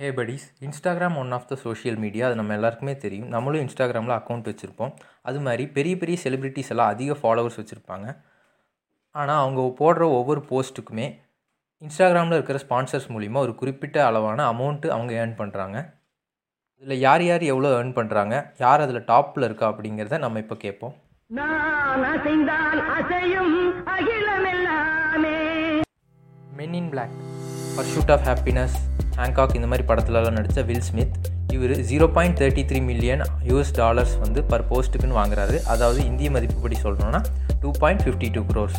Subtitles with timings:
[0.00, 3.28] Hey buddies Instagram one of the social media அது நம்ம எல்லாருக்குமே தெரியும்.
[3.34, 4.90] நம்மளும் இன்ஸ்டாகிராமில் அக்கௌண்ட் வச்சுருப்போம்.
[5.28, 8.06] அது மாதிரி பெரிய பெரிய செலிப்ரிட்டிஸ் எல்லாம் அதிக ஃபாலோவர்ஸ் வச்சுருப்பாங்க.
[9.14, 11.06] ஆனால் அவங்க போடுற ஒவ்வொரு போஸ்ட்டுக்குமே
[11.82, 15.76] இன்ஸ்டாகிராமில் இருக்கிற ஸ்பான்சர்ஸ் மூலிமா ஒரு குறிப்பிட்ட அளவான அமௌண்ட்டு அவங்க ஏர்ன் பண்ணுறாங்க
[16.82, 18.34] இதில் யார் யார் எவ்வளோ ஏர்ன் பண்ணுறாங்க
[18.64, 20.94] யார் அதில் டாப்பில் இருக்கா அப்படிங்கிறத நம்ம இப்போ கேட்போம்.
[26.60, 27.16] Men in Black
[27.78, 28.76] Pursuit of Happiness
[29.18, 31.14] Hancock இந்த மாதிரி படத்துலலாம் நடித்த வில் ஸ்மித்
[31.54, 35.56] இவர் zero point thirty three million US dollars வந்து பர் போஸ்ட்டுக்குன்னு வாங்குறாரு.
[35.72, 37.20] அதாவது இந்திய மதிப்புப்படி சொல்கிறோன்னா
[37.62, 38.76] two point fifty two crores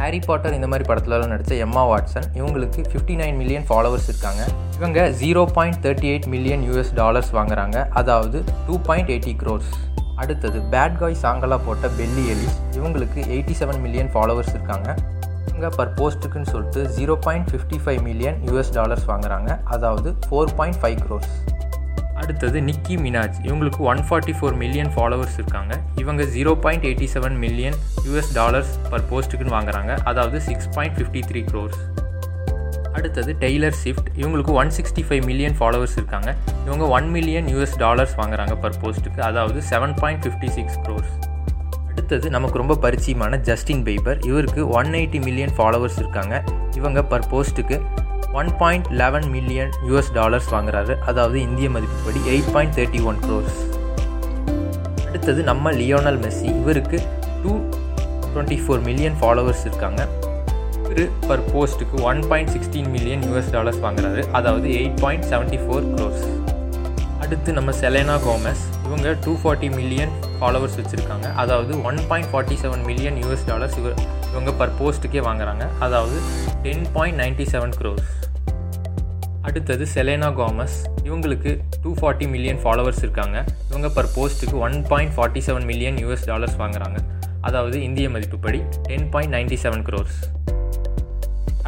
[0.00, 4.42] Harry Potter இந்த மாதிரி படத்துலலாம் நடித்த எம்மா வாட்சன் இவங்களுக்கு ஃபிஃப்டி நைன் மில்லியன் ஃபாலோவர்ஸ் இருக்காங்க.
[4.78, 7.76] இவங்க zero point thirty eight million US dollars வாங்குறாங்க.
[8.00, 9.72] அதாவது டூ பாயிண்ட் எயிட்டி க்ரோர்ஸ்
[10.22, 14.90] அடுத்தது பேட் காய் சாங்கலா போட்ட பெல்லி எலிஸ் இவங்களுக்கு எயிட்டி செவன் மில்லியன் ஃபாலோவர்ஸ் இருக்காங்க.
[15.54, 19.50] இவங்க பர் போஸ்ட்டுக்குன்னு சொல்லிட்டு zero point fifty five million US dollars வாங்குறாங்க.
[19.74, 21.34] அதாவது ஃபோர் பாயிண்ட் ஃபைவ் க்ரோர்ஸ்
[22.20, 23.36] அடுத்தது நிக்கி மினாஜ்.
[23.48, 25.72] இவங்களுக்கு one forty four million followers இருக்காங்க.
[26.02, 29.92] இவங்க zero point eighty seven million US dollars per போஸ்ட்டுக்குன்னு வாங்குறாங்க.
[30.12, 31.78] அதாவது six point fifty three crores
[32.96, 36.32] அடுத்தது Taylor Swift இவங்களுக்கு one sixty five million followers இருக்காங்க.
[36.66, 41.14] இவங்க ஒன் மில்லியன் யூஎஸ் டாலர்ஸ் வாங்குறாங்க பர் போஸ்ட்டுக்கு அதாவது seven point fifty six crores
[42.04, 46.34] அடுத்தது நமக்கு ரொம்ப பரிச்சயமான ஜஸ்டின் பீபர் இவருக்கு ஒன் எயிட்டி மில்லியன் ஃபாலோவர்ஸ் இருக்காங்க.
[46.78, 47.76] இவங்க பர் போஸ்ட்டுக்கு
[48.40, 50.94] one point eleven million US dollars வாங்குறாரு.
[51.10, 53.56] அதாவது இந்திய மதிப்புப்படி eight point thirty one crores
[55.06, 56.50] அடுத்தது நம்ம லியோனல் மெஸ்ஸி.
[56.60, 57.00] இவருக்கு
[57.44, 57.54] two
[58.34, 60.02] twenty four million followers இருக்காங்க.
[60.82, 64.24] இவர் பர் போஸ்ட்டுக்கு one point sixteen million US dollars வாங்குறாரு.
[64.40, 66.28] அதாவது eight point seventy four crores
[67.24, 68.64] அடுத்து நம்ம செலேனா கோமஸ்.
[68.86, 70.14] இவங்க டூ ஃபார்ட்டி மில்லியன்
[70.44, 71.26] ஃபாலோவர்ஸ் வச்சுருக்காங்க.
[71.42, 73.94] அதாவது one point forty seven million US dollars இவர்
[74.32, 75.64] இவங்க பர் போஸ்ட்டுக்கே வாங்குறாங்க.
[75.86, 76.16] அதாவது
[76.64, 78.10] ten point ninety seven crores
[79.48, 80.76] அடுத்தது செலேனா காமஸ்
[81.06, 81.50] இவங்களுக்கு
[81.82, 83.36] டூ ஃபார்ட்டி மில்லியன் ஃபாலோவர்ஸ் இருக்காங்க.
[83.70, 87.00] இவங்க பர் போஸ்ட்டுக்கு one point forty seven million US dollars வாங்குறாங்க.
[87.48, 90.18] அதாவது இந்திய மதிப்புப்படி ten point ninety seven crores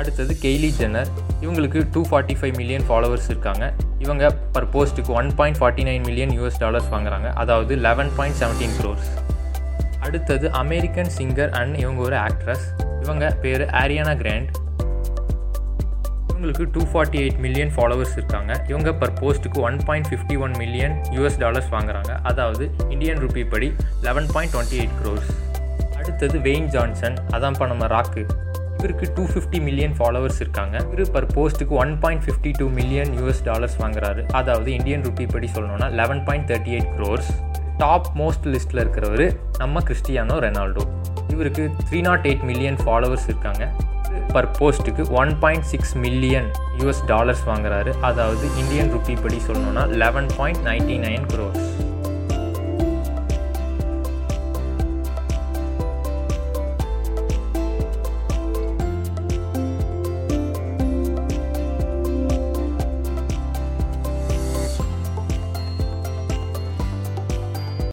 [0.00, 1.10] அடுத்தது கெய்லி ஜென்னர்
[1.44, 3.64] இவங்களுக்கு two forty five million followers இருக்காங்க.
[4.04, 4.24] இவங்க
[4.54, 7.28] பர் போஸ்ட்டுக்கு one point forty nine million US dollars வாங்குறாங்க.
[7.42, 9.08] அதாவது லெவன் பாயிண்ட் செவன்டீன் க்ரோர்ஸ்
[10.06, 12.66] அடுத்தது அமெரிக்கன் சிங்கர் அண்ட் இவங்க ஒரு ஆக்ட்ரஸ்
[13.04, 14.50] இவங்க பேர் ஆரியானா கிராண்ட்
[16.30, 18.52] இவங்களுக்கு two forty eight million followers இருக்காங்க.
[18.72, 22.12] இவங்க பர் போஸ்ட்டுக்கு one point fifty one million US dollars வாங்குறாங்க.
[22.30, 22.64] அதாவது
[22.94, 23.70] இந்தியன் ருபி படி
[24.08, 25.30] eleven point twenty eight crores
[26.00, 28.24] அடுத்தது வெயின் ஜான்சன் அதான்ப்பா நம்ம ராக்கு
[28.78, 30.76] இவருக்கு டூ ஃபிஃப்டி மில்லியன் ஃபாலோவர்ஸ் இருக்காங்க.
[30.94, 34.22] இவர் பர் போஸ்ட்டுக்கு one point fifty two million US dollars வாங்குறாரு.
[34.40, 37.30] அதாவது இந்தியன் ருபி படி சொல்லணும்னா eleven point thirty eight crores
[37.82, 39.24] top most லிஸ்ட்டில் இருக்கிறவர்
[39.62, 40.84] நம்ம கிறிஸ்டியானோ ரெனால்டோ.
[41.34, 43.64] இவருக்கு three naught eight million followers இருக்காங்க.
[44.34, 46.48] பர் போஸ்ட்டுக்கு one point six million
[46.78, 47.92] US dollars வாங்குறாரு.
[48.10, 51.66] அதாவது இந்தியன் ருபி படி சொல்லணும்னா eleven point ninety nine crores